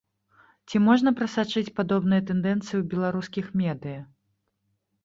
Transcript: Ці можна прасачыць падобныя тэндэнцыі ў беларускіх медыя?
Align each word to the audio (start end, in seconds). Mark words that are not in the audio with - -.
Ці 0.69 0.81
можна 0.85 1.13
прасачыць 1.19 1.73
падобныя 1.81 2.21
тэндэнцыі 2.31 2.73
ў 2.79 2.83
беларускіх 2.95 3.45
медыя? 3.65 4.01